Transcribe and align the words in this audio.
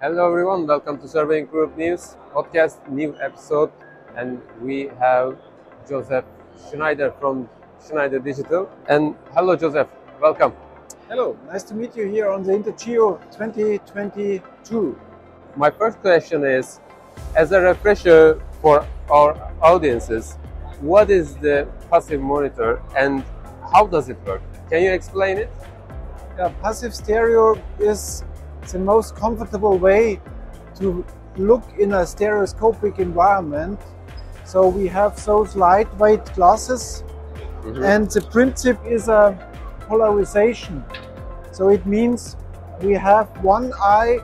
Hello 0.00 0.28
everyone, 0.28 0.64
welcome 0.64 0.96
to 1.00 1.08
Surveying 1.08 1.46
Group 1.46 1.76
News 1.76 2.14
podcast, 2.32 2.88
new 2.88 3.16
episode, 3.20 3.72
and 4.16 4.40
we 4.62 4.92
have 5.00 5.36
Joseph 5.88 6.24
Schneider 6.70 7.12
from 7.18 7.48
Schneider 7.84 8.20
Digital. 8.20 8.70
And 8.88 9.16
hello 9.34 9.56
Joseph, 9.56 9.88
welcome. 10.20 10.52
Hello, 11.08 11.36
nice 11.48 11.64
to 11.64 11.74
meet 11.74 11.96
you 11.96 12.06
here 12.06 12.30
on 12.30 12.44
the 12.44 12.52
Intergeo 12.52 13.20
2022. 13.32 15.00
My 15.56 15.68
first 15.68 15.98
question 15.98 16.44
is, 16.44 16.78
as 17.34 17.50
a 17.50 17.60
refresher 17.60 18.40
for 18.62 18.86
our 19.10 19.52
audiences, 19.60 20.38
what 20.80 21.10
is 21.10 21.34
the 21.38 21.66
passive 21.90 22.20
monitor 22.20 22.80
and 22.96 23.24
how 23.72 23.84
does 23.88 24.08
it 24.08 24.18
work? 24.24 24.42
Can 24.70 24.80
you 24.84 24.92
explain 24.92 25.38
it? 25.38 25.50
Yeah, 26.36 26.54
passive 26.62 26.94
stereo 26.94 27.60
is 27.80 28.22
the 28.72 28.78
most 28.78 29.16
comfortable 29.16 29.78
way 29.78 30.20
to 30.76 31.04
look 31.36 31.62
in 31.78 31.92
a 31.94 32.06
stereoscopic 32.06 32.98
environment. 32.98 33.78
So 34.44 34.68
we 34.68 34.86
have 34.88 35.24
those 35.24 35.56
lightweight 35.56 36.34
glasses 36.34 37.04
Mhm. 37.62 37.84
and 37.84 38.10
the 38.10 38.20
principle 38.20 38.86
is 38.86 39.08
a 39.08 39.34
polarization. 39.88 40.84
So 41.52 41.68
it 41.68 41.84
means 41.86 42.36
we 42.82 42.94
have 42.94 43.26
one 43.42 43.72
eye 43.82 44.18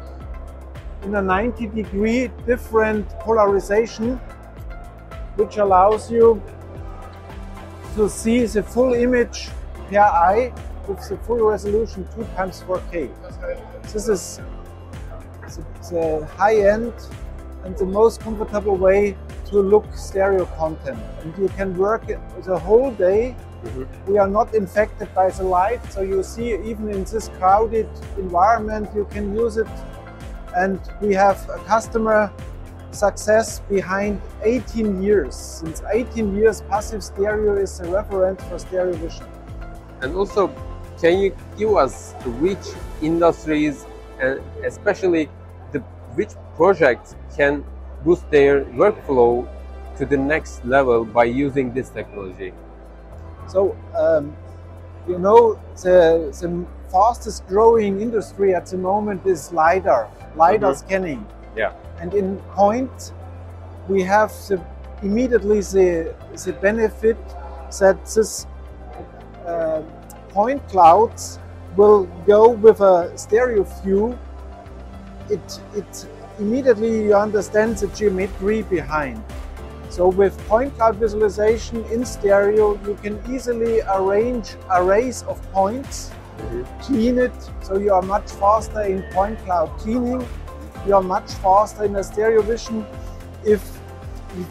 in 1.05 1.15
a 1.15 1.23
90 1.23 1.67
degree 1.67 2.31
different 2.47 3.09
polarization, 3.21 4.21
which 5.37 5.59
allows 5.59 6.11
you 6.11 6.41
to 7.97 8.09
see 8.09 8.47
the 8.47 8.63
full 8.63 8.95
image 8.95 9.51
per 9.91 9.99
eye 10.01 10.53
with 10.89 11.09
the 11.09 11.17
full 11.19 11.43
resolution 11.49 12.07
2 12.15 12.25
times 12.37 12.63
4K. 12.67 13.11
This 13.93 14.09
is 14.09 14.41
the, 15.91 16.27
high 16.37 16.57
end 16.57 16.93
and 17.65 17.77
the 17.77 17.87
most 17.87 18.21
comfortable 18.21 18.77
way 18.77 19.17
to 19.47 19.61
look 19.61 19.87
stereo 19.95 20.45
content. 20.57 20.99
And 21.21 21.37
you 21.39 21.49
can 21.49 21.77
work 21.77 22.09
it 22.09 22.21
the 22.43 22.59
whole 22.59 22.91
day. 22.91 23.37
Mhm. 23.65 23.87
We 24.07 24.19
are 24.19 24.29
not 24.29 24.55
infected 24.55 25.09
by 25.15 25.31
the 25.31 25.45
light, 25.45 25.81
so 25.93 26.01
you 26.03 26.23
see 26.23 26.49
even 26.71 26.91
in 26.91 27.05
this 27.05 27.31
crowded 27.39 27.89
environment, 28.19 28.89
you 28.95 29.07
can 29.15 29.35
use 29.35 29.57
it. 29.57 29.73
And 30.55 30.79
we 31.01 31.15
have 31.15 31.39
a 31.49 31.59
customer 31.73 32.31
success 32.91 33.61
behind 33.69 34.21
18 34.43 35.03
years. 35.03 35.35
Since 35.35 35.83
18 35.93 36.35
years, 36.37 36.63
passive 36.63 37.03
stereo 37.03 37.57
is 37.57 37.81
a 37.81 37.85
reference 37.91 38.43
for 38.45 38.59
stereo 38.59 38.93
vision. 38.93 39.27
And 40.03 40.15
also, 40.15 40.51
can 41.01 41.19
you 41.19 41.37
give 41.59 41.77
us 41.77 42.13
which 42.41 42.67
industries 43.03 43.87
and 44.21 44.41
especially 44.65 45.29
the 45.73 45.81
which 46.15 46.31
projects 46.57 47.17
can 47.37 47.65
boost 48.05 48.31
their 48.31 48.65
workflow 48.67 49.47
to 49.99 50.07
the 50.07 50.17
next 50.17 50.65
level 50.65 51.05
by 51.05 51.25
using 51.25 51.73
this 51.73 51.91
technology? 51.91 52.53
So, 53.47 53.77
um, 53.97 54.37
you 55.09 55.19
know, 55.19 55.59
the, 55.83 56.33
the 56.41 56.65
fastest 56.91 57.47
growing 57.47 58.01
industry 58.01 58.55
at 58.55 58.67
the 58.67 58.77
moment 58.79 59.27
is 59.27 59.53
LiDAR, 59.53 60.09
LiDAR 60.37 60.73
Mhm. 60.73 60.77
scanning. 60.79 61.27
Yeah. 61.57 61.73
And 62.01 62.15
in 62.15 62.39
point, 62.55 63.13
we 63.89 64.03
have 64.03 64.33
the, 64.49 64.61
immediately 65.03 65.61
the, 65.61 66.15
the 66.45 66.53
benefit 66.53 67.17
that 67.81 68.05
this 68.07 68.47
point 70.35 70.67
clouds 70.69 71.39
will 71.77 72.05
go 72.27 72.51
with 72.51 72.81
a 72.81 73.17
stereo 73.17 73.63
view. 73.83 74.19
It, 75.31 75.61
it 75.75 76.07
immediately 76.39 77.05
you 77.05 77.15
understand 77.15 77.79
the 77.79 77.87
geometry 77.89 78.63
behind. 78.63 79.23
So 79.89 80.09
with 80.09 80.37
point 80.49 80.75
cloud 80.75 80.97
visualization 80.97 81.85
in 81.85 82.05
stereo, 82.05 82.75
you 82.85 82.99
can 83.01 83.23
easily 83.33 83.81
arrange 83.83 84.57
arrays 84.71 85.23
of 85.23 85.41
points, 85.53 86.11
mm-hmm. 86.11 86.81
clean 86.83 87.19
it, 87.19 87.33
so 87.63 87.79
you 87.79 87.93
are 87.93 88.03
much 88.03 88.29
faster 88.33 88.83
in 88.83 89.03
point 89.13 89.39
cloud 89.45 89.71
cleaning. 89.79 90.27
You 90.85 90.97
are 90.97 91.03
much 91.03 91.33
faster 91.35 91.85
in 91.85 91.95
a 91.97 92.03
stereo 92.03 92.43
vision 92.43 92.85
if 93.45 93.63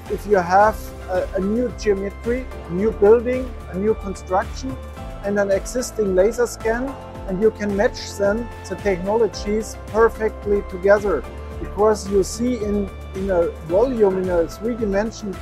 if 0.09 0.25
you 0.25 0.37
have 0.37 0.79
a, 1.09 1.27
a 1.35 1.41
new 1.41 1.67
geometry, 1.77 2.45
new 2.69 2.91
building, 2.91 3.53
a 3.71 3.77
new 3.77 3.95
construction, 3.95 4.77
and 5.23 5.39
an 5.39 5.51
existing 5.51 6.15
laser 6.15 6.47
scan, 6.47 6.93
and 7.27 7.41
you 7.41 7.51
can 7.51 7.75
match 7.75 8.17
then 8.17 8.47
the 8.67 8.75
technologies 8.75 9.77
perfectly 9.87 10.63
together 10.69 11.23
because 11.59 12.09
you 12.09 12.23
see 12.23 12.55
in, 12.55 12.89
in 13.15 13.29
a 13.29 13.47
volume, 13.67 14.17
in 14.17 14.29
a 14.29 14.47
three 14.47 14.75
dimension, 14.75 15.33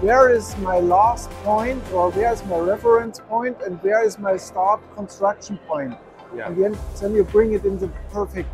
where 0.00 0.30
is 0.30 0.56
my 0.58 0.80
last 0.80 1.30
point 1.44 1.82
or 1.92 2.10
where 2.10 2.32
is 2.32 2.44
my 2.46 2.58
reference 2.58 3.20
point 3.20 3.56
and 3.64 3.80
where 3.82 4.02
is 4.04 4.18
my 4.18 4.36
start 4.36 4.80
construction 4.96 5.58
point. 5.68 5.94
Yeah. 6.34 6.48
And 6.48 6.56
then, 6.56 6.78
then 7.00 7.14
you 7.14 7.24
bring 7.24 7.52
it 7.52 7.64
in 7.64 7.78
the 7.78 7.88
perfect 8.10 8.48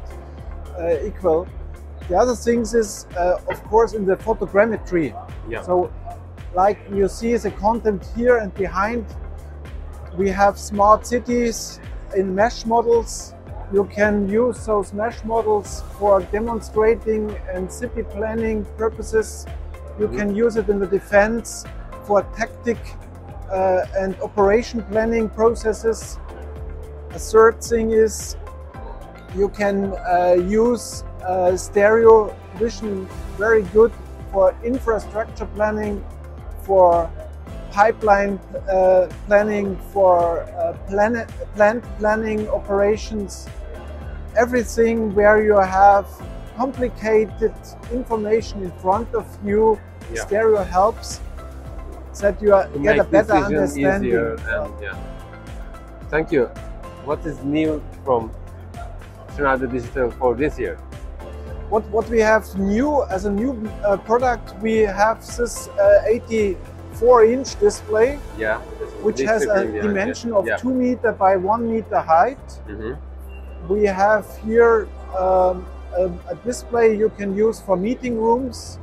uh, 0.78 1.04
equal. 1.04 1.46
The 2.08 2.16
other 2.16 2.34
things 2.34 2.74
is, 2.74 3.06
uh, 3.16 3.38
of 3.48 3.62
course, 3.64 3.92
in 3.92 4.04
the 4.06 4.16
photogrammetry. 4.16 5.14
Yeah. 5.48 5.62
So, 5.62 5.92
like 6.54 6.78
you 6.92 7.08
see 7.08 7.36
the 7.36 7.50
content 7.50 8.06
here 8.16 8.38
and 8.38 8.52
behind, 8.54 9.04
we 10.16 10.30
have 10.30 10.58
smart 10.58 11.06
cities 11.06 11.80
in 12.16 12.34
mesh 12.34 12.64
models. 12.64 13.34
You 13.72 13.84
can 13.84 14.28
use 14.28 14.64
those 14.64 14.92
mesh 14.92 15.22
models 15.24 15.82
for 15.98 16.20
demonstrating 16.20 17.36
and 17.52 17.70
city 17.70 18.02
planning 18.02 18.64
purposes. 18.76 19.46
You 19.98 20.08
can 20.08 20.34
use 20.34 20.56
it 20.56 20.68
in 20.68 20.78
the 20.78 20.86
defense 20.86 21.64
for 22.04 22.22
tactic 22.36 22.78
uh, 23.50 23.86
and 23.98 24.14
operation 24.20 24.82
planning 24.82 25.28
processes. 25.28 26.18
A 27.10 27.18
third 27.18 27.62
thing 27.62 27.90
is 27.90 28.36
you 29.34 29.48
can 29.48 29.94
uh, 29.94 30.36
use 30.38 31.02
uh, 31.26 31.56
stereo 31.56 32.34
vision 32.56 33.06
very 33.36 33.62
good 33.62 33.92
for 34.32 34.54
infrastructure 34.64 35.46
planning, 35.46 36.04
for 36.62 37.10
pipeline 37.76 38.40
uh, 38.70 39.06
planning, 39.26 39.76
for 39.92 40.40
uh, 40.44 40.72
planet, 40.88 41.28
plant 41.54 41.84
planning 41.98 42.48
operations, 42.48 43.46
everything 44.34 45.14
where 45.14 45.44
you 45.44 45.58
have 45.58 46.06
complicated 46.56 47.52
information 47.92 48.62
in 48.62 48.72
front 48.84 49.14
of 49.14 49.26
you, 49.44 49.78
yeah. 50.10 50.24
stereo 50.24 50.64
helps 50.64 51.20
that 52.22 52.40
you 52.40 52.54
are, 52.54 52.66
get 52.82 52.98
a 52.98 53.04
better 53.04 53.34
understanding. 53.34 54.12
Yeah. 54.80 54.96
Thank 56.08 56.32
you. 56.32 56.46
What 57.04 57.26
is 57.26 57.44
new 57.44 57.82
from 58.06 58.32
Schneider 59.36 59.66
Digital 59.66 60.10
for 60.12 60.34
this 60.34 60.58
year? 60.58 60.76
What, 61.68 61.84
what 61.90 62.08
we 62.08 62.20
have 62.20 62.44
new 62.58 63.04
as 63.10 63.26
a 63.26 63.30
new 63.30 63.52
uh, 63.84 63.98
product, 63.98 64.54
we 64.62 64.76
have 64.78 65.18
this 65.36 65.68
uh, 65.68 66.02
80 66.06 66.56
four 66.98 67.24
inch 67.24 67.58
display, 67.60 68.18
yeah. 68.38 68.58
which 69.02 69.20
has 69.20 69.42
a 69.42 69.64
dimension 69.82 70.30
yeah. 70.30 70.36
of 70.36 70.46
yeah. 70.46 70.56
two 70.56 70.74
meter 70.74 71.12
by 71.12 71.36
one 71.36 71.70
meter 71.70 72.00
height. 72.00 72.46
Mm 72.68 72.78
-hmm. 72.78 72.94
We 73.68 73.88
have 73.88 74.24
here 74.46 74.86
um, 75.18 75.66
a, 75.96 76.04
a, 76.32 76.34
display 76.44 76.96
you 76.96 77.10
can 77.18 77.30
use 77.46 77.62
for 77.66 77.76
meeting 77.76 78.14
rooms. 78.18 78.78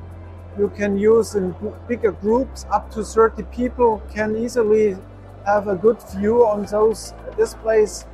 You 0.58 0.70
can 0.78 0.98
use 0.98 1.38
in 1.40 1.56
bigger 1.88 2.12
groups, 2.12 2.66
up 2.72 2.92
to 2.92 3.04
30 3.04 3.44
people 3.44 4.02
can 4.14 4.36
easily 4.36 4.98
have 5.46 5.68
a 5.68 5.76
good 5.76 5.98
view 6.16 6.46
on 6.46 6.66
those 6.66 7.14
displays. 7.38 8.06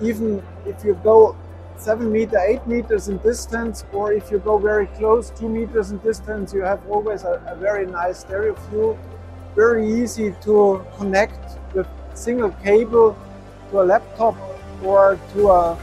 Even 0.00 0.42
if 0.66 0.84
you 0.84 0.94
go 1.04 1.36
seven 1.76 2.12
meter, 2.12 2.38
eight 2.38 2.66
meters 2.66 3.08
in 3.08 3.18
distance, 3.18 3.84
or 3.92 4.12
if 4.12 4.30
you 4.30 4.38
go 4.38 4.58
very 4.58 4.86
close, 4.98 5.30
two 5.30 5.48
meters 5.48 5.90
in 5.90 5.98
distance, 5.98 6.54
you 6.54 6.62
have 6.62 6.80
always 6.88 7.24
a, 7.24 7.42
a 7.46 7.56
very 7.56 7.86
nice 7.86 8.20
stereo 8.20 8.54
view 8.70 8.96
very 9.54 9.86
easy 9.86 10.34
to 10.42 10.84
connect 10.96 11.58
with 11.74 11.86
single 12.14 12.50
cable 12.64 13.16
to 13.70 13.80
a 13.80 13.84
laptop 13.84 14.36
or 14.82 15.18
to 15.32 15.48
a 15.48 15.78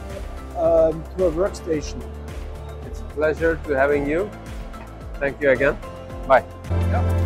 um, 0.58 1.04
to 1.16 1.26
a 1.26 1.32
workstation 1.32 2.02
It's 2.86 3.00
a 3.00 3.04
pleasure 3.16 3.60
to 3.66 3.74
having 3.74 4.06
you. 4.08 4.30
Thank 5.20 5.42
you 5.42 5.52
again. 5.52 5.78
Bye. 6.28 6.44
Yeah. 6.70 7.19